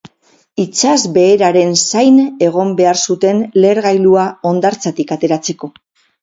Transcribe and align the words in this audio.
Itsasbeheraren 0.61 1.75
zain 1.81 2.17
egon 2.47 2.71
behar 2.79 3.01
zuten 3.11 3.45
lehergailua 3.65 4.25
hondartzatik 4.51 5.15
ateratzeko. 5.19 5.73